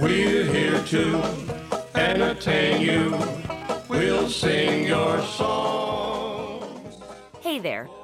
[0.00, 1.22] We're here to
[1.94, 3.14] entertain you.
[3.86, 6.96] We'll sing your songs.
[7.40, 7.86] Hey there.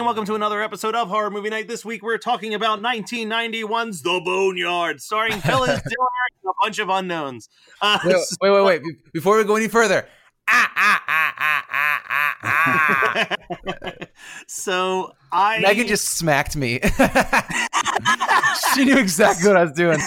[0.00, 1.68] And welcome to another episode of Horror Movie Night.
[1.68, 6.08] This week, we're talking about 1991's The Boneyard, starring Phyllis Diller
[6.42, 7.50] and a bunch of unknowns.
[7.82, 9.12] Uh, Wait, wait, wait, wait.
[9.12, 10.08] Before we go any further,
[10.48, 12.02] ah, ah, ah, ah, ah,
[12.42, 13.26] ah,
[13.66, 14.06] ah.
[14.46, 16.80] so I Megan just smacked me.
[18.74, 20.00] she knew exactly what I was doing.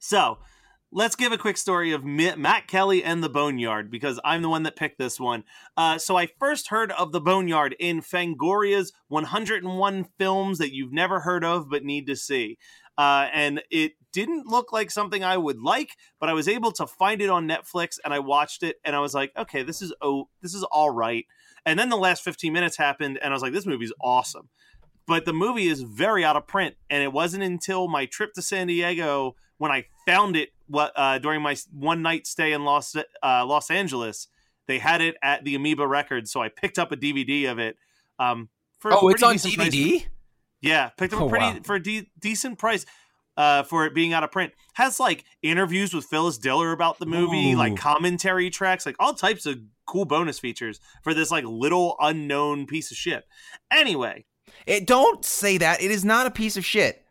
[0.00, 0.36] So
[0.90, 4.62] let's give a quick story of Matt Kelly and the Boneyard because I'm the one
[4.62, 5.44] that picked this one.
[5.76, 11.20] Uh, so I first heard of the Boneyard in Fangoria's 101 films that you've never
[11.20, 12.58] heard of but need to see.
[12.96, 16.86] Uh, and it didn't look like something I would like, but I was able to
[16.86, 19.92] find it on Netflix and I watched it and I was like, okay, this is
[20.00, 21.26] oh, this is all right.
[21.66, 24.48] And then the last 15 minutes happened and I was like, this movie's awesome.
[25.06, 28.42] But the movie is very out of print, and it wasn't until my trip to
[28.42, 33.02] San Diego when I found it uh, during my one night stay in Los uh,
[33.46, 34.28] Los Angeles.
[34.66, 37.76] They had it at the Amoeba Records, so I picked up a DVD of it.
[38.18, 38.48] Um,
[38.78, 39.70] for a Oh, it's on decent price.
[39.74, 40.06] DVD?
[40.60, 41.58] Yeah, picked up Oh, a pretty wow.
[41.64, 42.84] for a de- decent price.
[43.36, 47.06] Uh, for it being out of print, has like interviews with Phyllis Diller about the
[47.06, 47.56] movie, Ooh.
[47.56, 52.66] like commentary tracks, like all types of cool bonus features for this like little unknown
[52.66, 53.24] piece of shit.
[53.70, 54.24] Anyway,
[54.66, 55.80] It, don't say that.
[55.80, 57.04] It is not a piece of shit.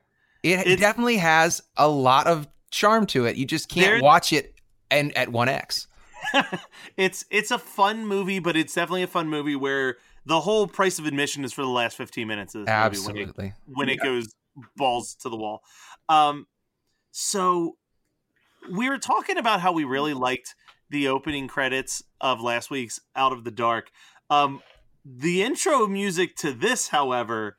[0.44, 3.36] It It's- definitely has a lot of charm to it.
[3.36, 4.54] You just can't There- watch it
[4.92, 5.88] and at 1x.
[6.98, 11.00] it's it's a fun movie, but it's definitely a fun movie where the whole price
[11.00, 13.54] of admission is for the last 15 minutes of this movie Absolutely.
[13.66, 14.34] when it, when it goes
[14.76, 15.62] balls to the wall.
[16.10, 16.48] Um,
[17.12, 17.78] so
[18.72, 20.56] we were talking about how we really liked
[20.90, 23.90] the opening credits of last week's Out of the Dark.
[24.30, 24.62] Um,
[25.06, 27.58] the intro music to this, however,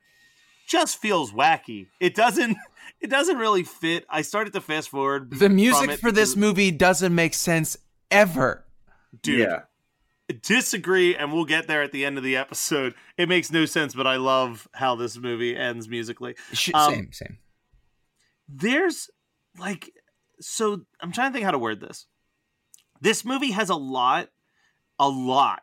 [0.69, 1.87] just feels wacky.
[1.99, 2.57] It doesn't.
[3.01, 4.03] It doesn't really fit.
[4.09, 5.31] I started to fast forward.
[5.31, 7.77] The music for this because- movie doesn't make sense
[8.11, 8.65] ever.
[9.21, 9.39] dude.
[9.47, 9.61] Yeah.
[10.41, 13.95] disagree and we'll get there at the end of the episode it makes no sense
[13.95, 17.37] but i love how this movie ends musically Sh- Um, same, same.
[18.47, 19.09] there's
[19.57, 19.91] like
[20.39, 22.05] so i'm trying to think how to word this
[23.01, 24.29] this movie has a lot
[24.99, 25.61] a lot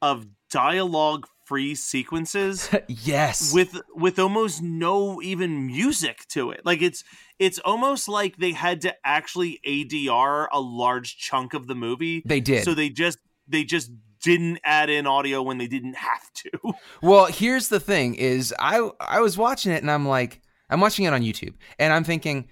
[0.00, 3.52] of dialogue free sequences yes.
[3.52, 6.64] with with almost no even music to it.
[6.64, 7.04] Like it's
[7.38, 12.22] it's almost like they had to actually adr a large chunk of the movie.
[12.24, 12.64] They did.
[12.64, 13.18] so they just
[13.48, 13.90] they just
[14.22, 16.50] didn't add in audio when they didn't have to.
[17.02, 20.40] Well, here's the thing: is I I was watching it and I'm like,
[20.70, 22.48] I'm watching it on YouTube and I'm thinking,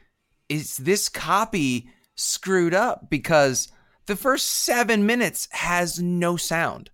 [0.49, 3.09] is this copy screwed up?
[3.09, 3.69] Because
[4.06, 6.91] the first seven minutes has no sound,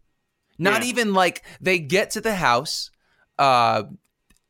[0.58, 0.88] not Yeah.
[0.88, 2.90] even like they get to the house,
[3.38, 3.84] uh,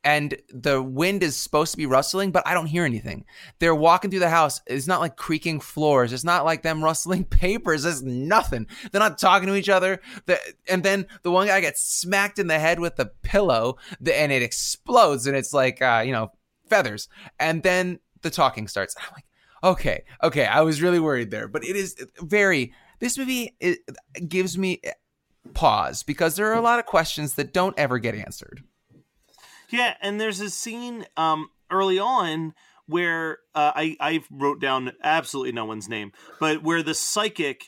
[0.05, 3.25] and the wind is supposed to be rustling, but I don't hear anything.
[3.59, 4.61] They're walking through the house.
[4.69, 6.13] It's not like creaking floors.
[6.13, 7.83] It's not like them rustling papers.
[7.83, 8.69] There's nothing.
[8.93, 10.01] They're not talking to each other.
[10.27, 10.39] The,
[10.69, 14.31] and then the one guy gets smacked in the head with the pillow, the, and
[14.31, 16.31] it explodes, and it's like uh, you know
[16.69, 17.09] feathers.
[17.41, 18.95] And then the talking starts.
[18.97, 19.25] I'm like,
[19.75, 20.47] okay, okay.
[20.47, 22.73] I was really worried there, but it is very.
[23.01, 23.81] This movie it
[24.29, 24.81] gives me
[25.55, 28.63] pause because there are a lot of questions that don't ever get answered.
[29.71, 32.55] Yeah, and there's a scene um, early on
[32.87, 37.65] where uh, I I wrote down absolutely no one's name, but where the psychic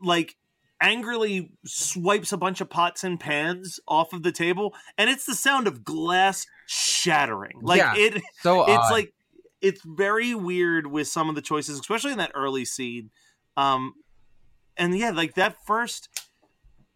[0.00, 0.36] like
[0.80, 5.34] angrily swipes a bunch of pots and pans off of the table, and it's the
[5.34, 7.58] sound of glass shattering.
[7.62, 8.90] Like Yeah, it, So it's odd.
[8.92, 9.14] like
[9.60, 13.10] it's very weird with some of the choices, especially in that early scene.
[13.56, 13.94] Um,
[14.76, 16.08] and yeah, like that first,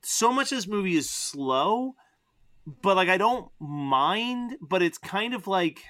[0.06, 1.94] so much of this movie is slow,
[2.82, 5.82] but like I don't mind, but it's kind of like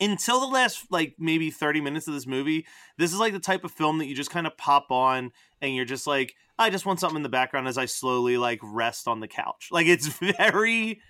[0.00, 2.64] until the last like maybe 30 minutes of this movie
[2.98, 5.74] this is like the type of film that you just kind of pop on and
[5.74, 9.08] you're just like i just want something in the background as i slowly like rest
[9.08, 9.68] on the couch.
[9.72, 11.00] Like it's very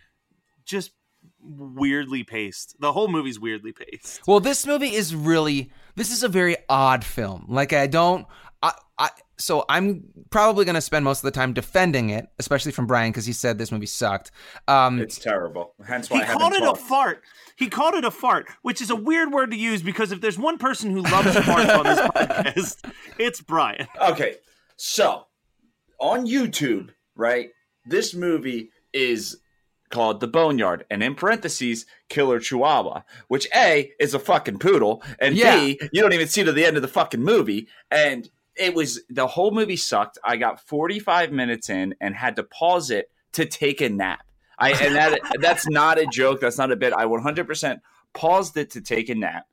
[0.65, 0.93] just
[1.41, 2.77] weirdly paced.
[2.81, 4.27] The whole movie's weirdly paced.
[4.27, 7.47] Well, this movie is really this is a very odd film.
[7.49, 8.27] Like I don't
[9.39, 13.13] so I'm probably going to spend most of the time defending it, especially from Brian
[13.13, 14.31] because he said this movie sucked.
[14.67, 15.75] Um It's terrible.
[15.87, 17.23] Hence why he I called it a fart
[17.57, 20.39] he called it a fart which is a weird word to use because if there's
[20.39, 24.37] one person who loves farts on this podcast it's brian Okay,
[24.77, 25.27] so
[26.01, 27.51] on YouTube, right?
[27.85, 29.39] This movie is
[29.91, 35.35] called The Boneyard, and in parentheses, Killer Chihuahua, which A is a fucking poodle, and
[35.35, 35.59] Yeah.
[35.59, 39.01] B you don't even see to the end of the fucking movie, and it was
[39.09, 40.19] the whole movie sucked.
[40.25, 44.25] I got 45 minutes in and had to pause it to take a nap.
[44.59, 46.41] I and that that's not a joke.
[46.41, 46.93] That's not a bit.
[46.93, 47.81] I 100%
[48.13, 49.47] paused it to take a nap.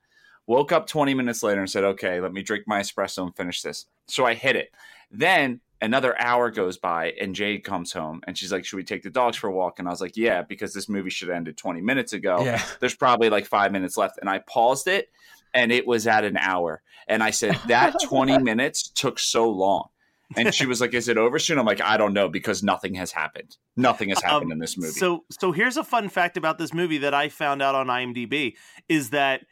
[0.46, 3.62] Woke up 20 minutes later and said, "Okay, let me drink my espresso and finish
[3.62, 4.72] this." So I hit it.
[5.10, 9.02] Then another hour goes by and Jade comes home and she's like, "Should we take
[9.02, 11.36] the dogs for a walk?" And I was like, "Yeah, because this movie should have
[11.36, 12.42] ended 20 minutes ago.
[12.44, 12.62] Yeah.
[12.80, 15.10] There's probably like 5 minutes left." And I paused it
[15.56, 16.82] and it was at an hour.
[17.08, 19.88] And I said, "That 20 minutes took so long."
[20.36, 22.94] And she was like, "Is it over soon?" I'm like, "I don't know because nothing
[22.94, 23.56] has happened.
[23.76, 26.74] Nothing has happened Um, in this movie." So so here's a fun fact about this
[26.74, 28.54] movie that I found out on IMDb
[28.88, 29.42] is that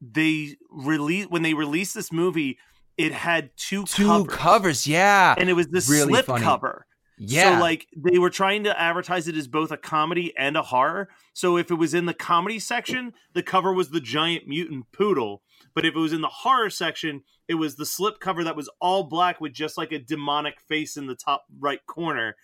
[0.00, 2.58] they release when they released this movie,
[2.98, 5.34] it had two, two covers, covers, yeah.
[5.38, 6.44] and it was the Really slip funny.
[6.44, 6.86] cover.
[7.18, 7.54] yeah.
[7.56, 11.08] So like they were trying to advertise it as both a comedy and a horror.
[11.34, 15.42] So if it was in the comedy section, the cover was the giant mutant poodle.
[15.76, 18.70] But if it was in the horror section, it was the slip cover that was
[18.80, 22.34] all black with just like a demonic face in the top right corner.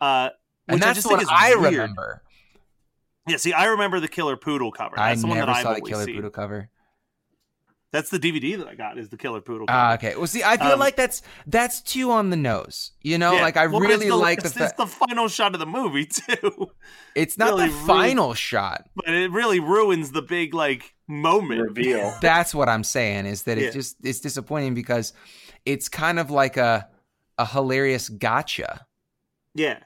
[0.00, 0.30] Uh,
[0.66, 1.72] and which I that's just the think one is I weird.
[1.74, 2.22] remember.
[3.28, 4.98] Yeah, see, I remember the Killer Poodle cover.
[4.98, 6.14] I That's the one never that I've saw the Killer seen.
[6.16, 6.70] Poodle cover.
[7.92, 9.76] That's the DVD that I got is the Killer Poodle cover.
[9.78, 10.14] Ah, okay.
[10.16, 12.92] Well, see, I feel Um, like that's that's too on the nose.
[13.02, 13.42] You know, Yeah.
[13.42, 15.58] like I Well, but it's really the, like the it's, it's the final shot of
[15.60, 16.70] the movie too,
[17.16, 18.84] it's not really the ruined- final shot.
[18.94, 21.62] but it really ruins the big like moment.
[21.62, 22.14] reveal.
[22.22, 23.70] That's what I'm saying is that it Yeah.
[23.70, 25.12] just it's disappointing because
[25.66, 26.88] it's kind of like a
[27.38, 28.86] a hilarious gotcha.
[29.54, 29.80] Yeah,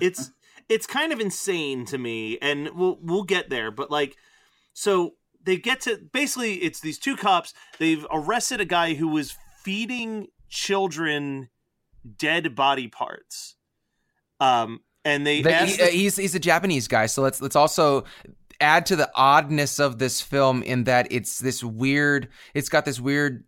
[0.00, 0.32] it's
[0.68, 3.70] it's kind of insane to me, and we'll we'll get there.
[3.70, 4.16] But like,
[4.72, 7.54] so they get to basically it's these two cops.
[7.78, 11.48] They've arrested a guy who was feeding children
[12.16, 13.56] dead body parts.
[14.40, 18.04] Um, and they The- he- uh, he's he's a Japanese guy, so let's let's also
[18.60, 22.28] add to the oddness of this film in that it's this weird.
[22.54, 23.44] It's got this weird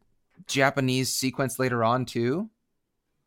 [0.46, 2.48] Japanese sequence later on too.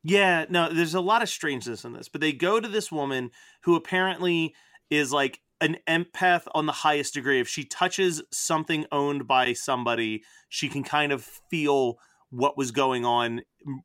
[0.05, 3.32] Yeah, no, there's a lot of strangeness in this, but they go to this woman
[3.62, 4.53] who apparently
[4.89, 7.39] is like an empath on the highest degree.
[7.39, 11.96] If she touches something owned by somebody, she can kind of feel
[12.29, 13.41] what was going on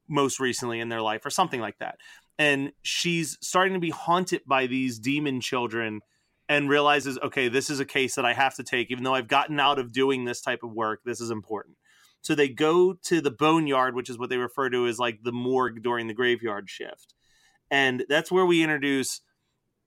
[0.08, 1.96] most recently in their life or something like that.
[2.36, 6.00] And she's starting to be haunted by these demon children
[6.48, 9.28] and realizes, okay, this is a case that I have to take, even though I've
[9.28, 11.00] gotten out of doing this type of work.
[11.04, 11.76] This is important.
[12.22, 15.32] So they go to the boneyard, which is what they refer to as like the
[15.32, 17.14] morgue during the graveyard shift.
[17.70, 19.20] And that's where we introduce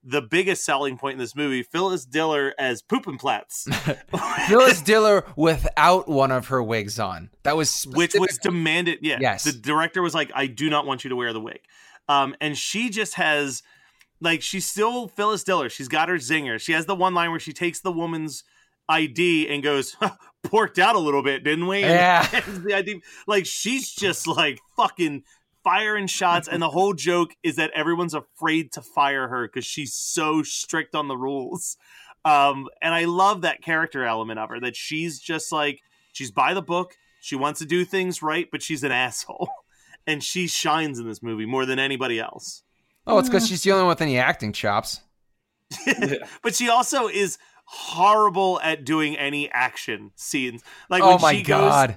[0.04, 3.72] the biggest selling point in this movie, Phyllis Diller as Poopinplatz,
[4.48, 7.30] Phyllis Diller without one of her wigs on.
[7.44, 8.98] That was which was demanded.
[9.02, 9.18] Yeah.
[9.20, 9.44] Yes.
[9.44, 11.60] The director was like, I do not want you to wear the wig.
[12.08, 13.62] Um, and she just has
[14.20, 15.68] like she's still Phyllis Diller.
[15.68, 16.60] She's got her zinger.
[16.60, 18.44] She has the one line where she takes the woman's
[18.88, 19.96] ID and goes,
[20.42, 21.82] porked out a little bit, didn't we?
[21.84, 22.22] And Yeah.
[22.24, 23.02] hands the ID.
[23.28, 25.22] Like she's just like fucking
[25.64, 29.94] firing shots, and the whole joke is that everyone's afraid to fire her because she's
[29.94, 31.76] so strict on the rules.
[32.24, 35.80] Um, and I love that character element of her that she's just like
[36.12, 36.94] she's by the book.
[37.20, 39.48] She wants to do things right, but she's an asshole,
[40.06, 42.62] and she shines in this movie more than anybody else.
[43.06, 45.00] Oh, it's because she's the only one with any acting chops.
[46.42, 50.62] but she also is horrible at doing any action scenes.
[50.88, 51.88] Like oh when my she god.
[51.88, 51.96] goes,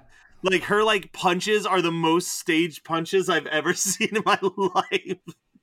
[0.52, 5.18] like her like punches are the most staged punches I've ever seen in my life.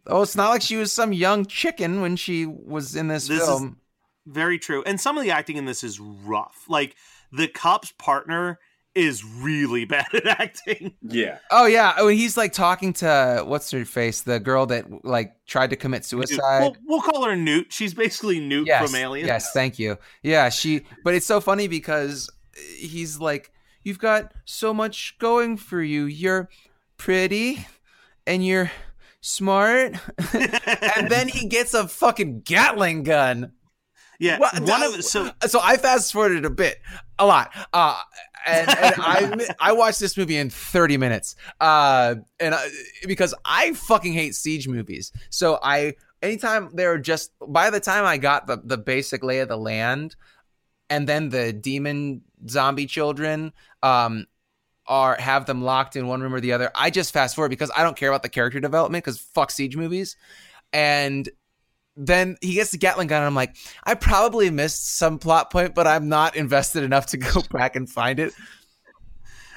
[0.06, 3.40] Oh, it's not like she was some young chicken when she was in this, This
[3.42, 3.78] is- film.
[4.26, 4.84] Very true.
[4.86, 6.64] And some of the acting in this is rough.
[6.68, 6.94] Like
[7.32, 8.60] the cop's partner
[8.94, 10.94] is really bad at acting.
[11.02, 11.38] Yeah.
[11.50, 15.70] Oh yeah, oh he's like talking to what's her face, the girl that like tried
[15.70, 16.60] to commit suicide.
[16.60, 17.72] We'll, we'll call her Newt.
[17.72, 19.26] She's basically Newt yes, from Alien.
[19.26, 19.98] yes, thank you.
[20.22, 20.82] Yeah, she.
[21.02, 22.30] But it's so funny because
[22.76, 23.50] he's like,
[23.82, 26.04] "You've got so much going for you.
[26.04, 26.48] You're
[26.96, 27.66] pretty,
[28.26, 28.70] and you're
[29.20, 29.94] smart."
[30.96, 33.52] and then he gets a fucking Gatling gun.
[34.22, 34.38] Yeah.
[34.38, 36.80] One of so so I fast forwarded a bit,
[37.18, 37.50] a lot.
[37.72, 38.00] Uh,
[38.46, 41.34] and, and I I watched this movie in 30 minutes.
[41.60, 42.68] Uh, and I,
[43.06, 45.10] because I fucking hate siege movies.
[45.30, 49.48] So I anytime they're just by the time I got the the basic lay of
[49.48, 50.14] the land,
[50.92, 54.26] and then the demon zombie children um
[54.86, 56.70] are have them locked in one room or the other.
[56.74, 59.76] I just fast forward because I don't care about the character development because fuck siege
[59.76, 60.16] movies.
[60.72, 61.28] And
[61.96, 65.74] then he gets the Gatling gun, and I'm like, I probably missed some plot point,
[65.74, 68.32] but I'm not invested enough to go back and find it.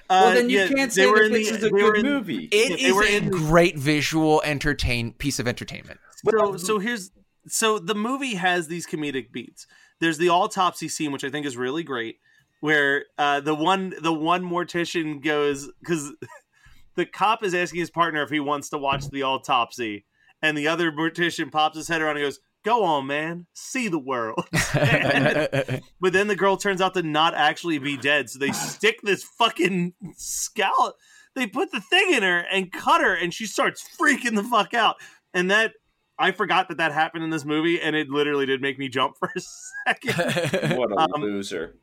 [0.10, 2.06] Well, uh, then you yeah, can't say were that this the- is a good in-
[2.06, 2.48] movie.
[2.52, 6.00] It Yeah, is a in- great visual entertain piece of entertainment.
[6.30, 7.12] So, so here's
[7.48, 9.66] so the movie has these comedic beats.
[10.00, 12.20] There's the autopsy scene, which I think is really great,
[12.60, 16.14] where uh, the one the one mortician goes because
[16.96, 20.06] the cop is asking his partner if he wants to watch the autopsy,
[20.42, 24.00] and the other mortician pops his head around and goes, "Go on, man, see the
[24.00, 29.00] world." but then the girl turns out to not actually be dead, so they stick
[29.04, 30.96] this fucking scalp.
[31.36, 34.74] They put the thing in her and cut her, and she starts freaking the fuck
[34.74, 34.96] out.
[35.34, 35.74] And that
[36.18, 39.18] I forgot that that happened in this movie, and it literally did make me jump
[39.20, 40.78] for a second.
[40.78, 41.76] What a Um, loser.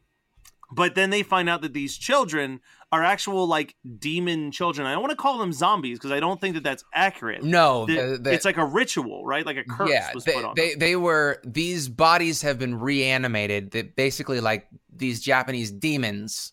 [0.74, 2.60] but then they find out that these children
[2.90, 4.86] are actual like demon children.
[4.86, 7.42] I don't want to call them zombies because I don't think that that's accurate.
[7.42, 9.44] no, The- the- the- it's like a ritual, right?
[9.44, 10.54] Like a curse yeah, was they, put on.
[10.56, 10.78] they them.
[10.78, 13.70] they were these bodies have been reanimated.
[13.72, 16.52] That basically like these Japanese demons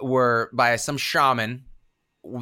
[0.00, 1.64] were by some shaman.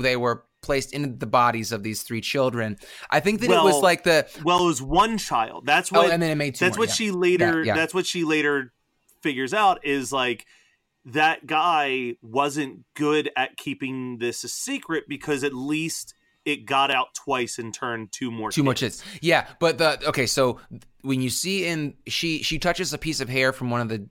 [0.00, 2.76] They were placed into the bodies of these three children.
[3.08, 5.64] I think that it was like the Well, it was one child.
[5.64, 6.10] That's oh, what.
[6.10, 6.94] and then it made two that's more, what yeah.
[6.94, 7.60] she later.
[7.60, 7.74] Yeah, yeah.
[7.74, 8.72] That's what she later
[9.22, 10.46] figures out is like
[11.06, 17.14] that guy wasn't good at keeping this a secret because at least it got out
[17.14, 18.50] twice and turned two more.
[18.50, 20.26] Too much is yeah, but the okay.
[20.26, 20.60] So
[21.02, 24.08] when you see in she she touches a piece of hair from one of the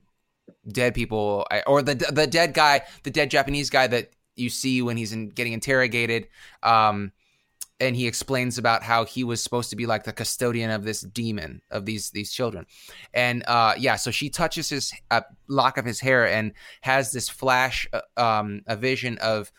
[0.67, 4.97] dead people or the the dead guy, the dead Japanese guy that you see when
[4.97, 6.27] he's in, getting interrogated.
[6.63, 7.11] Um,
[7.79, 11.01] and he explains about how he was supposed to be like the custodian of this
[11.01, 12.65] demon of these these children
[13.13, 17.27] and uh yeah so she touches his uh, lock of his hair and has this
[17.27, 19.51] flash uh, um a vision of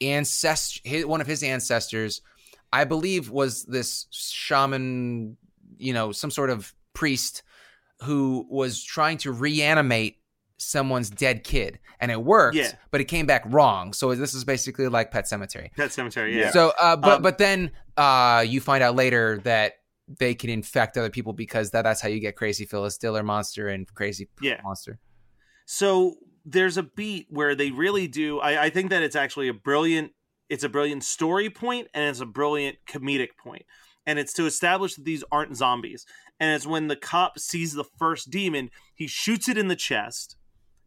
[0.00, 2.22] ancest his, one of his ancestors
[2.72, 5.36] i believe was this shaman
[5.76, 7.42] you know some sort of priest
[8.02, 10.16] who was trying to reanimate
[10.58, 12.72] someone's dead kid and it worked Yeah.
[12.90, 16.34] but it came back wrong so this is basically like Pet Sematary Pet Sematary.
[16.34, 16.50] Yeah.
[16.50, 19.74] so, uh, but Um, but then uh, you find out later that
[20.18, 23.68] they can infect other people because that, that's how you get crazy Phyllis Diller monster
[23.68, 24.60] and crazy Yeah.
[24.64, 24.98] monster.
[25.66, 28.38] So there's a beat where they really do.
[28.40, 30.12] I, I think that it's actually a brilliant.
[30.48, 33.66] It's a brilliant story point and it's a brilliant comedic point,
[34.06, 36.06] and it's to establish that these aren't zombies.
[36.40, 40.36] And it's when the cop sees the first demon, he shoots it in the chest,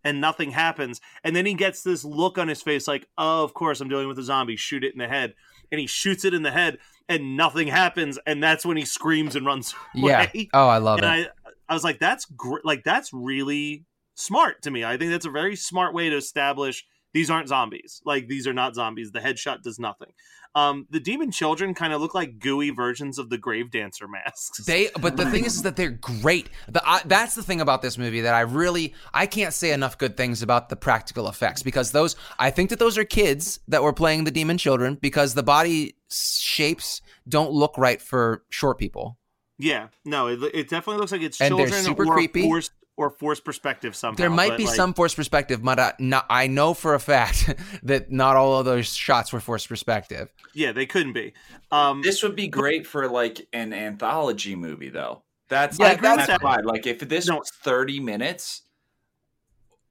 [0.04, 1.02] and nothing happens.
[1.24, 4.08] And then he gets this look on his face, like, "Oh, of course I'm dealing
[4.08, 4.56] with a zombie.
[4.56, 5.34] Shoot it in the head."
[5.72, 8.20] And he shoots it in the head, and nothing happens.
[8.26, 10.30] And that's when he screams and runs Yeah.
[10.54, 11.32] Oh, I love and it.
[11.48, 14.84] I, I was like, that's gr- like that's really smart to me.
[14.84, 18.02] I think that's a very smart way to establish these aren't zombies.
[18.06, 19.12] Like these are not zombies.
[19.12, 20.10] The headshot does nothing.
[20.54, 24.66] Um, the demon children kind of look like gooey versions of the grave dancer masks.
[24.66, 26.50] They, but the thing is, is that they're great.
[26.68, 29.98] The, I, that's the thing about this movie that I really, I can't say enough
[29.98, 33.82] good things about the practical effects because those, I think that those are kids that
[33.82, 39.18] were playing the demon children because the body shapes don't look right for short people.
[39.58, 42.42] yeah, no, it, it definitely looks like it's And they're children super or creepy.
[42.44, 44.18] forced or forced perspective somehow.
[44.18, 47.54] There might be like, some forced perspective, but I, not, I know for a fact
[47.84, 50.30] that not all of those shots were forced perspective.
[50.54, 51.34] Yeah, they couldn't be.
[51.72, 55.24] Um, This would be great for like an anthology movie, though.
[55.48, 56.64] That's Yeah, like that's- that's fine.
[56.66, 57.38] Like if this No.
[57.38, 58.62] was thirty minutes,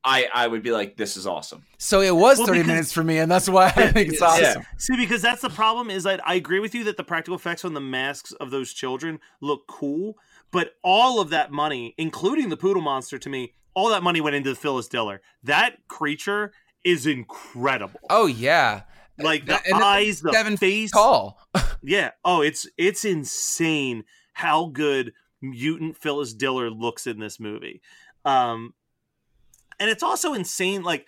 [0.02, 1.64] I I would be like, this is awesome.
[1.78, 4.20] So it was Well, 30 because- minutes for me, and that's why I think it's
[4.20, 4.26] Yeah.
[4.28, 4.66] awesome.
[4.78, 7.64] See, because that's the problem is that I agree with you that the practical effects
[7.64, 10.16] on the masks of those children look cool,
[10.52, 14.36] but all of that money, including the poodle monster, to me, all that money went
[14.36, 15.20] into the Phyllis Diller.
[15.44, 16.52] That creature
[16.84, 18.00] is incredible.
[18.10, 18.82] Oh yeah,
[19.18, 20.90] Like the And eyes, the seven face.
[20.90, 21.38] tall.
[21.82, 22.10] Yeah.
[22.26, 24.04] Oh, it's it's insane
[24.34, 27.80] how good mutant Phyllis Diller looks in this movie.
[28.24, 28.74] Um
[29.78, 31.06] and it's also insane like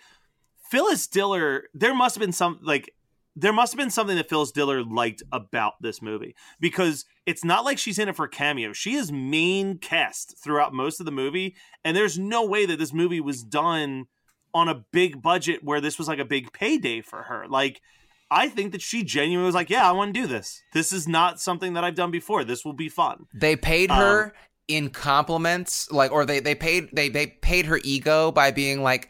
[0.71, 2.95] Phyllis Diller there must have been some like
[3.35, 7.65] there must have been something that Phyllis Diller liked about this movie because it's not
[7.65, 8.73] like she's in it for cameo.
[8.73, 12.93] She is main cast throughout most of the movie and there's no way that this
[12.93, 14.05] movie was done
[14.53, 17.47] on a big budget where this was like a big payday for her.
[17.47, 17.81] Like
[18.29, 20.63] I think that she genuinely was like, "Yeah, I want to do this.
[20.73, 22.43] This is not something that I've done before.
[22.43, 24.33] This will be fun." They paid Um, her
[24.67, 29.09] in compliments, like, or they they paid they they paid her ego by being like,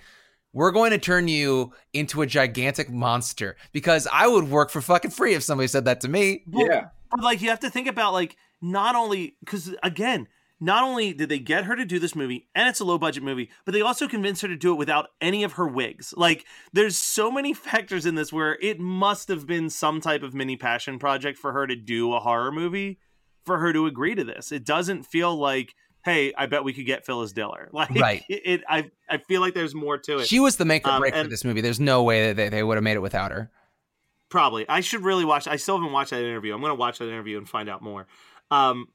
[0.53, 5.11] "We're going to turn you into a gigantic monster." Because I would work for fucking
[5.11, 6.43] free if somebody said that to me.
[6.47, 6.85] Well, yeah.
[7.11, 10.27] But like you have to think about like not only because again,
[10.59, 13.21] not only did they get her to do this movie and it's a low budget
[13.21, 16.13] movie, but they also convinced her to do it without any of her wigs.
[16.15, 20.33] Like there's so many factors in this where it must have been some type of
[20.33, 22.99] mini passion project for her to do a horror movie
[23.45, 24.51] for her to agree to this.
[24.51, 27.69] It doesn't feel like Hey, I bet we could get Phyllis Diller.
[27.73, 28.23] Like, Right.
[28.29, 30.27] It, it I, I feel like there's more to it.
[30.27, 31.61] She was the make or Um, break for this movie.
[31.61, 33.49] There's no way that they, they would have made it without her.
[34.29, 34.67] Probably.
[34.67, 35.47] I should really watch.
[35.47, 36.53] I still haven't watched that interview.
[36.53, 38.07] I'm going to watch that interview and find out more.
[38.51, 38.87] Um,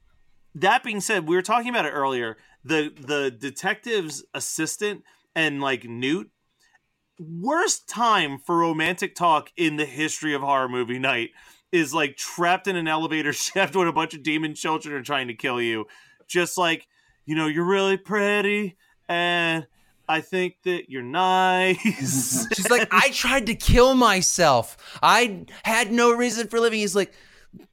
[0.54, 2.36] that being said, we were talking about it earlier.
[2.64, 6.30] The the detective's assistant and like Newt.
[7.20, 11.30] Worst time for romantic talk in the history of horror movie night
[11.72, 15.28] is like trapped in an elevator shaft when a bunch of demon children are trying
[15.28, 15.86] to kill you.
[16.26, 16.86] Just like
[17.28, 18.76] you know, you're really pretty,
[19.08, 19.66] and
[20.08, 21.78] I think that you're nice.
[22.54, 24.76] She's like, I tried to kill myself.
[25.02, 26.80] I had no reason for living.
[26.80, 27.12] He's like,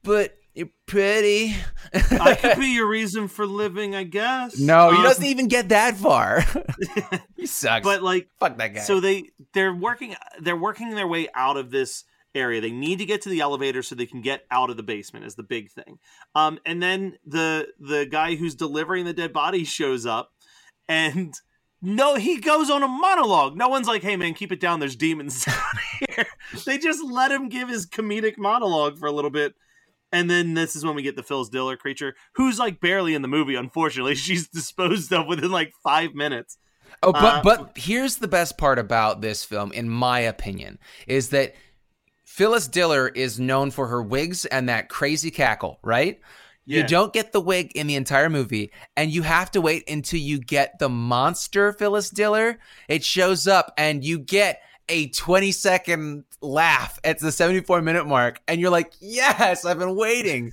[0.02, 1.54] but you're pretty.
[1.94, 4.58] I could be your reason for living, I guess.
[4.58, 6.44] no, he Um, doesn't even get that far.
[7.36, 7.84] he sucks.
[7.84, 8.80] But like, fuck that guy.
[8.80, 12.04] so they they're working they're working their way out of this
[12.36, 12.60] area.
[12.60, 15.24] They need to get to the elevator so they can get out of the basement.
[15.24, 15.98] Is the big thing.
[16.34, 20.30] Um, and then the the guy who's delivering the dead body shows up,
[20.88, 21.34] and
[21.82, 23.56] no, he goes on a monologue.
[23.56, 24.80] No one's like, "Hey man, keep it down.
[24.80, 25.56] There's demons down
[26.14, 26.26] here."
[26.64, 29.54] they just let him give his comedic monologue for a little bit.
[30.12, 33.22] And then this is when we get the Phyllis Diller creature, who's like barely in
[33.22, 33.56] the movie.
[33.56, 36.58] Unfortunately, she's disposed of within like five minutes.
[37.02, 41.30] Oh, but Uh, but here's the best part about this film, in my opinion, is
[41.30, 41.54] that
[42.36, 46.20] Phyllis Diller is known for her wigs and that crazy cackle, right?
[46.66, 50.20] You don't get the wig in the entire movie, and you have to wait until
[50.20, 52.58] you get the monster Phyllis Diller.
[52.88, 58.38] It shows up, and you get a 20 second laugh at the 74 minute mark,
[58.46, 60.52] and you're like, yes, I've been waiting.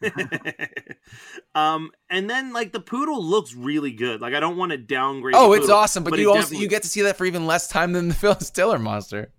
[1.56, 4.20] um, and then like the poodle looks really good.
[4.20, 5.34] Like I don't want to downgrade.
[5.36, 7.24] Oh, it's poodle, awesome, but, it you also definitely- you get to see that for
[7.24, 9.32] even less time than the Phyllis Diller monster.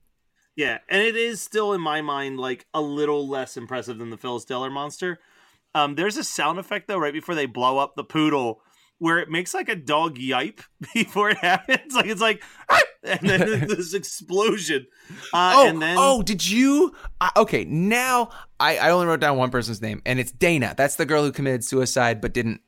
[0.58, 4.18] Yeah, and it is still in my mind like a little less impressive than the
[4.18, 5.20] Phyllis Diller monster.
[5.76, 8.62] Um, there's a sound effect though right before they blow up the poodle
[8.98, 10.62] where it makes like a dog yipe
[10.96, 11.94] before it happens.
[11.94, 14.88] Like it's like, "Ah!" and then there's this explosion.
[15.32, 16.96] Uh, oh, and then oh, did you?
[17.22, 20.74] Uh, okay, now I, I only wrote down one person's name, and it's Dana.
[20.76, 22.62] That's the girl who committed suicide but didn't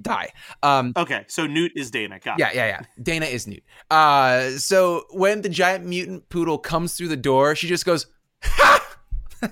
[0.00, 0.32] die.
[0.62, 2.18] Um, okay, so Newt is Dana.
[2.18, 2.42] Got it.
[2.42, 2.80] yeah, yeah, yeah.
[3.02, 3.62] Dana is Newt.
[3.90, 8.06] Uh, so when the giant mutant poodle comes through the door, she just goes,
[8.42, 8.96] "Ha!"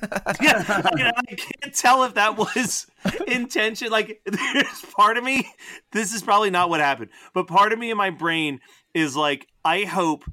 [0.40, 2.86] yeah, I, I can't tell if that was
[3.26, 3.90] intention.
[3.90, 5.48] Like, there's part of me.
[5.92, 8.60] This is probably not what happened, but part of me in my brain
[8.94, 10.24] is like, I hope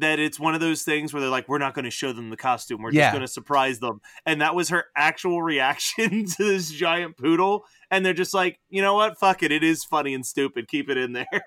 [0.00, 2.30] that it's one of those things where they're like, we're not going to show them
[2.30, 2.82] the costume.
[2.82, 3.04] We're Yeah.
[3.04, 4.00] just going to surprise them.
[4.26, 7.64] And that was her actual reaction to this giant poodle.
[7.90, 9.18] And they're just like, you know what?
[9.18, 9.52] Fuck it.
[9.52, 10.68] It is funny and stupid.
[10.68, 11.26] Keep it in there.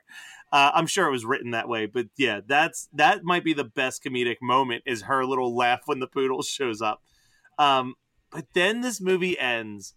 [0.51, 3.63] Uh, I'm sure it was written that way, but yeah, that's that might be the
[3.63, 7.01] best comedic moment is her little laugh when the poodle shows up.
[7.57, 7.95] Um,
[8.31, 9.95] but then this movie ends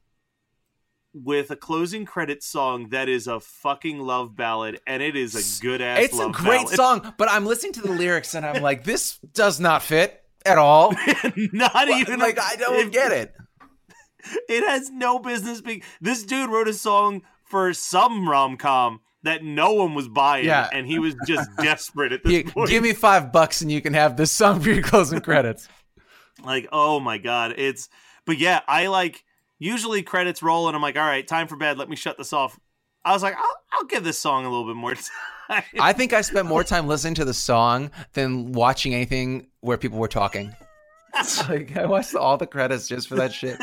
[1.24, 5.62] with a closing credit song that is a fucking love ballad, and it is a
[5.62, 6.00] good ass.
[6.02, 9.58] It's a great song, but I'm listening to the lyrics and I'm like, this does
[9.58, 10.92] not fit at all.
[11.52, 13.34] Not even like I don't get it.
[14.48, 15.82] It has no business being.
[16.00, 20.68] This dude wrote a song for some rom com that no one was buying, Yeah.
[20.72, 22.68] and he was just desperate at this You- point.
[22.70, 25.68] give me five bucks and you can have this song for your closing credits.
[26.44, 27.88] like oh my god it's
[28.26, 29.24] but yeah i like
[29.58, 32.32] usually credits roll and i'm like all right time for bed let me shut this
[32.32, 32.58] off
[33.06, 34.94] I was like, I'll, I'll give this song a little bit more
[35.48, 35.62] time.
[35.78, 39.98] I think I spent more time listening to the song than watching anything where people
[39.98, 40.54] were talking.
[41.18, 43.58] It's like I watched all the credits just for that shit.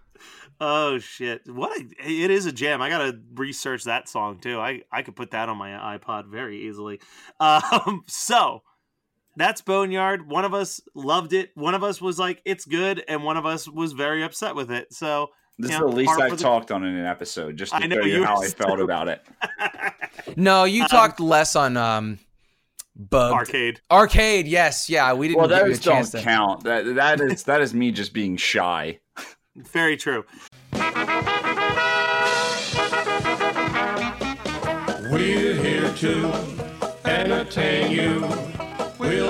[0.60, 1.42] oh shit!
[1.46, 2.82] What a, it is a jam.
[2.82, 4.58] I gotta research that song too.
[4.58, 6.98] I I could put that on my iPod very easily.
[7.38, 8.64] Um, so
[9.38, 10.28] that's Boneyard.
[10.28, 11.50] One of us loved it.
[11.54, 14.70] One of us was like, "It's good," and one of us was very upset with
[14.70, 14.92] it.
[14.92, 17.78] So This you is the least I've the- talked on in an episode, just to
[17.78, 19.22] I know, show you you how were I felt about it.
[20.36, 22.18] No, you talked less on um
[22.96, 23.80] Bug arcade.
[23.90, 24.46] Arcade.
[24.48, 26.20] Yes, yeah, we didn't Well, give you a those don't to.
[26.22, 26.64] count.
[26.64, 28.98] That that is that is me just being shy.
[29.56, 30.24] Very true.
[35.10, 36.32] We're here to
[37.04, 38.57] entertain you.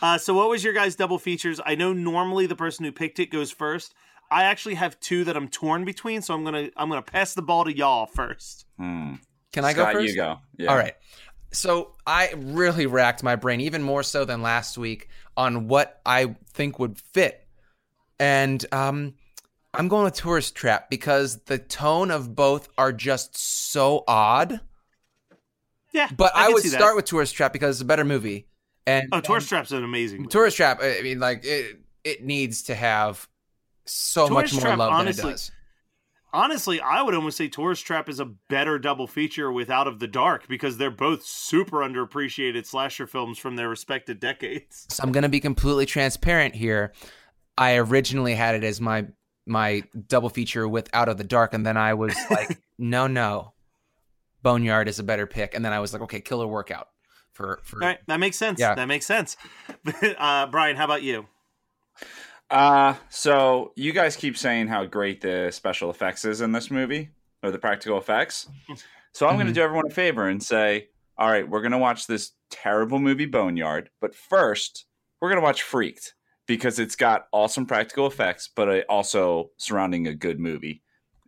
[0.00, 1.60] Uh, so, what was your guys' double features?
[1.64, 3.94] I know normally the person who picked it goes first.
[4.30, 7.42] I actually have two that I'm torn between, so I'm gonna I'm gonna pass the
[7.42, 8.66] ball to y'all first.
[8.78, 9.14] Hmm.
[9.52, 10.08] Can I Scott, go first?
[10.10, 10.38] You go.
[10.56, 10.70] Yeah.
[10.70, 10.94] All right.
[11.50, 16.36] So I really racked my brain, even more so than last week, on what I
[16.52, 17.46] think would fit.
[18.20, 19.14] And um,
[19.72, 24.60] I'm going with Tourist Trap because the tone of both are just so odd.
[25.92, 28.47] Yeah, But I, can would start with Tourist Trap because it's a better movie.
[28.88, 30.18] And Oh, Tourist Trap's an amazing.
[30.20, 30.30] movie.
[30.30, 33.28] Tourist Trap, I mean, like it, it needs to have
[33.84, 35.50] so Tourist much more Trap, love honestly- than it does.
[36.30, 39.98] Honestly, I would almost say Tourist Trap is a better double feature with Out of
[39.98, 44.86] the Dark because they're both super underappreciated slasher films from their respective decades.
[44.90, 46.92] So I'm going to be completely transparent here.
[47.56, 49.06] I originally had it as my
[49.46, 53.54] my double feature with Out of the Dark, and then I was like, no, no,
[54.42, 55.54] Boneyard is a better pick.
[55.54, 56.88] And then I was like, okay, Killer Workout
[57.38, 58.58] for for All right, that makes sense.
[58.58, 58.74] Yeah.
[58.74, 59.36] That makes sense.
[60.18, 61.26] uh, Brian, how about you?
[62.50, 67.10] Uh, so you guys keep saying how great the special effects is in this movie
[67.42, 68.48] or the practical effects.
[69.12, 71.78] So I'm going to do everyone a favor and say, all right, we're going to
[71.78, 74.86] watch this terrible movie Boneyard, but first
[75.20, 76.14] we're going to watch Freaked
[76.46, 80.82] because it's got awesome practical effects, but also surrounding a good movie.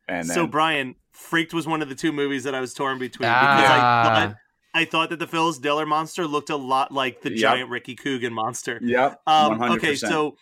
[0.09, 2.99] And then, So, Brian, Freaked was one of the two movies that I was torn
[2.99, 3.57] between Ah.
[3.57, 4.37] because I thought
[4.75, 7.39] I thought that the Phyllis Diller monster looked a lot like the Yep.
[7.39, 8.79] giant Ricky Coogan monster.
[8.83, 9.77] yep, Um, 100%.
[9.77, 10.37] okay, so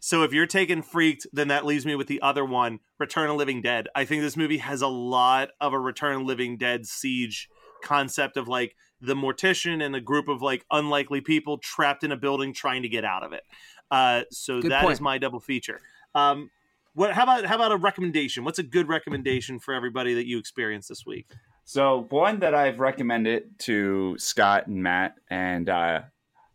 [0.00, 3.36] so if you're taking Freaked, then that leaves me with the other one, Return of
[3.36, 3.86] Living Dead.
[3.94, 7.48] I think this movie has a lot of a Return of Living Dead siege
[7.84, 12.16] concept of like the mortician and a group of like unlikely people trapped in a
[12.16, 13.42] building trying to get out of it.
[13.90, 15.00] Uh, so Good that is point.
[15.02, 15.80] my double feature.
[16.14, 16.50] Um,
[16.94, 17.12] what?
[17.12, 18.44] How about how about a recommendation?
[18.44, 21.26] What's a good recommendation for everybody that you experienced this week?
[21.64, 26.02] So one that I've recommended to Scott and Matt, and uh,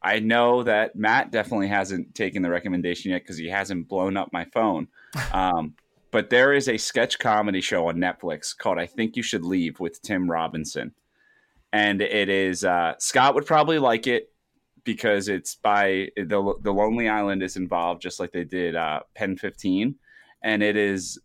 [0.02, 4.32] I know that Matt definitely hasn't taken the recommendation yet because he hasn't blown up
[4.32, 4.88] my phone.
[5.34, 5.74] Um,
[6.12, 9.80] but there is a sketch comedy show on Netflix called "I Think You Should Leave"
[9.80, 10.94] with Tim Robinson,
[11.74, 14.32] and it is uh, Scott would probably like it
[14.84, 19.38] because it's by the the Lonely Island is involved, just like they did uh, Pen
[19.38, 19.96] Fifteen,
[20.42, 21.20] and it is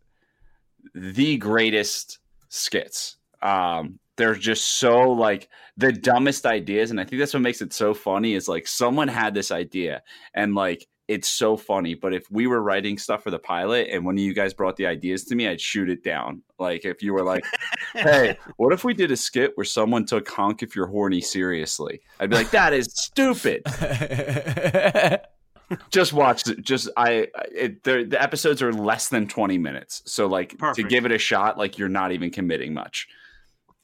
[0.95, 2.19] the greatest
[2.49, 3.17] skits.
[3.43, 7.73] Um, they're just so like the dumbest ideas, and I think that's what makes it
[7.73, 8.35] so funny.
[8.35, 10.03] Is like someone had this idea,
[10.35, 11.95] and like it's so funny.
[11.95, 14.77] But if we were writing stuff for the pilot, and one of you guys brought
[14.77, 16.43] the ideas to me, I'd shoot it down.
[16.59, 17.45] Like if you were like,
[17.95, 22.01] "Hey, what if we did a skit where someone took honk if you're horny seriously?"
[22.21, 23.63] I'd be like, "That is stupid."
[25.91, 26.45] just watch.
[26.61, 31.07] Just I, it, the the episodes are less than twenty minutes, so like to give
[31.07, 33.09] it a shot, like you're not even committing much.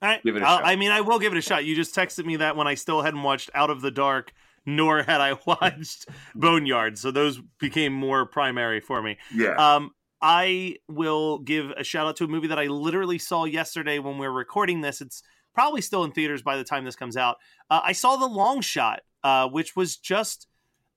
[0.00, 0.66] All right, Give it a I'll- shot.
[0.66, 1.64] I mean, I will give it a shot.
[1.64, 4.32] You just texted me that when I still hadn't watched Out of the Dark,
[4.66, 9.18] nor had I watched Boneyard, so those became more primary for me.
[9.34, 9.54] Yeah.
[9.76, 13.98] Um, I will give a shout out to a movie that I literally saw yesterday
[13.98, 15.00] when we were recording this.
[15.00, 15.22] It's
[15.54, 17.37] probably still in theaters by the time this comes out.
[17.70, 20.46] Uh, I saw The Long Shot, uh, which was just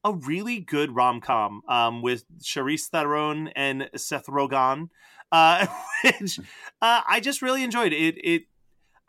[0.04, 4.90] a really good rom com um, with Charlize Theron and Seth Rogen,
[5.32, 5.68] uh,
[6.04, 6.40] which
[6.82, 7.94] uh, I just really enjoyed.
[7.94, 8.44] It it.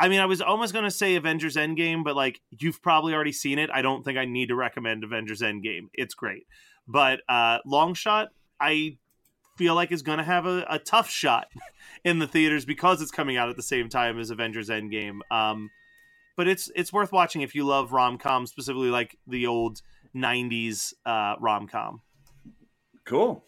[0.03, 3.31] I mean, I was almost going to say Avengers Endgame, but like you've probably already
[3.31, 3.71] seen it.
[3.73, 5.91] I don't think I need to recommend Avengers Endgame.
[5.95, 6.45] It's great,
[6.89, 8.99] but uh, Long Shot, I
[9.57, 11.47] feel like is going to have a, a tough shot
[12.05, 15.21] in the theaters because it's coming out at the same time as Avengers Endgame.
[15.31, 15.71] Um,
[16.37, 19.83] but it's it's worth watching if you love rom com, specifically like the old
[20.17, 22.01] '90s uh, rom com.
[23.05, 23.45] Cool.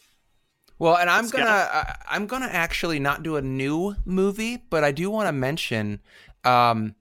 [0.78, 1.40] Well, and I'm Scott.
[1.40, 5.32] gonna I, I'm gonna actually not do a new movie, but I do want to
[5.32, 5.98] mention.
[6.44, 6.94] Um,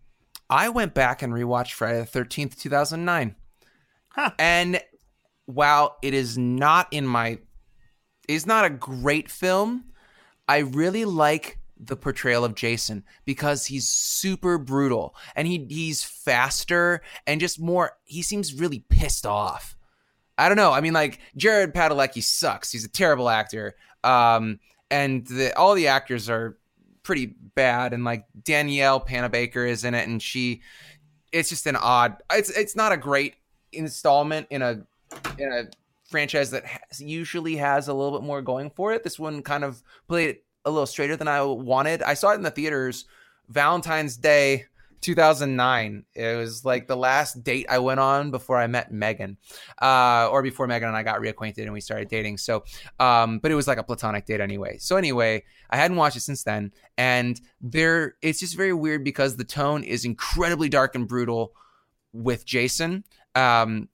[0.50, 3.36] I went back and rewatched Friday the Thirteenth, two thousand nine,
[4.10, 4.32] Huh.
[4.38, 4.82] and
[5.46, 7.40] while it is not in my,
[8.28, 9.86] it's not a great film.
[10.48, 17.02] I really like the portrayal of Jason because he's super brutal and he he's faster
[17.28, 17.92] and just more.
[18.06, 19.76] He seems really pissed off.
[20.38, 20.72] I don't know.
[20.72, 22.72] I mean, like Jared Padalecki sucks.
[22.72, 23.76] He's a terrible actor.
[24.04, 26.58] Um, and the, all the actors are
[27.04, 27.94] pretty bad.
[27.94, 30.62] And like Danielle Panabaker is in it, and she,
[31.32, 32.18] it's just an odd.
[32.32, 33.36] It's it's not a great
[33.72, 34.86] installment in a
[35.38, 35.64] in a
[36.10, 39.04] franchise that has, usually has a little bit more going for it.
[39.04, 42.04] This one kind of played a little straighter than I wanted.
[42.04, 43.06] I saw it in the theaters
[43.50, 44.66] Valentine's Day
[45.04, 46.06] 2009.
[46.16, 49.38] It was like the last date I went on before I met Megan,
[49.82, 52.38] uh, or before Megan and I got reacquainted and we started dating.
[52.38, 52.64] So,
[53.00, 54.78] um, but it was like a platonic date anyway.
[54.80, 59.36] So anyway, I hadn't watched it since then, and there, it's just very weird because
[59.36, 61.54] the tone is incredibly dark and brutal
[62.14, 63.04] with Jason,
[63.36, 63.90] um,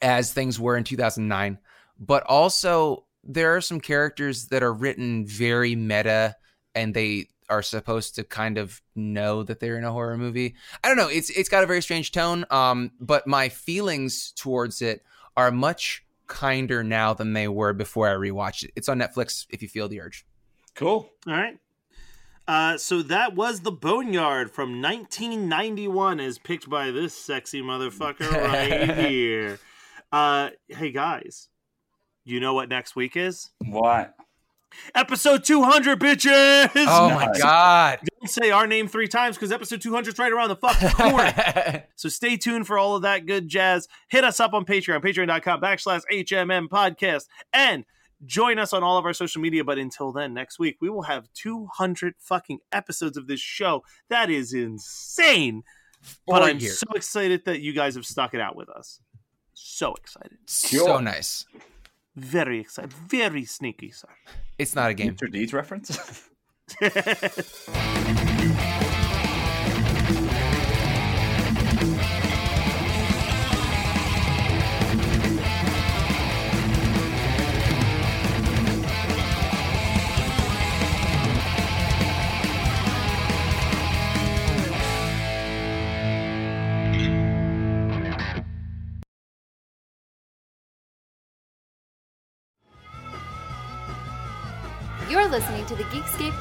[0.00, 1.58] as things were in 2009,
[1.98, 6.34] but also there are some characters that are written very meta
[6.74, 10.54] and they are supposed to kind of know that they're in a horror movie.
[10.82, 11.08] I don't know.
[11.08, 12.46] It's it's got a very strange tone.
[12.50, 15.04] Um, but my feelings towards it
[15.36, 18.70] are much kinder now than they were before I rewatched it.
[18.74, 20.24] It's on Netflix if you feel the urge.
[20.74, 21.10] Cool.
[21.26, 21.58] All right.
[22.48, 29.10] Uh, so that was the Boneyard from 1991, as picked by this sexy motherfucker right
[29.10, 29.60] here.
[30.10, 31.48] Uh, hey guys,
[32.24, 33.50] you know what next week is?
[33.66, 34.14] What?
[34.94, 36.70] Episode 200, bitches.
[36.88, 38.00] Oh my god.
[38.20, 41.84] Don't say our name three times because episode 200 is right around the fucking corner.
[41.96, 43.86] So stay tuned for all of that good jazz.
[44.08, 47.84] Hit us up on Patreon, patreon.com backslash HMM podcast, and
[48.24, 49.62] join us on all of our social media.
[49.62, 53.84] But until then, next week, we will have 200 fucking episodes of this show.
[54.08, 55.62] That is insane.
[56.26, 56.80] But I'm years.
[56.80, 58.98] so excited that you guys have stuck it out with us.
[59.54, 60.38] So excited.
[60.46, 61.44] so nice.
[62.14, 62.92] Very excited.
[62.92, 64.08] Very sneaky, sir.
[64.58, 65.14] It's not a game.
[65.14, 65.30] Mr.
[65.30, 65.90] Deeds reference?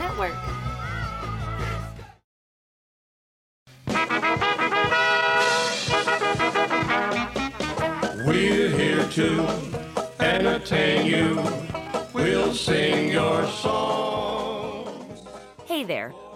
[0.02, 0.34] Network.
[8.26, 9.48] We're here to
[10.20, 11.44] entertain you.
[12.14, 14.88] We'll sing your song.
[15.66, 16.12] Hey there.